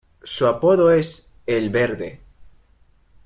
Su 0.23 0.47
apodo 0.47 0.89
es 0.89 1.35
"El 1.45 1.69
Verde". 1.69 2.21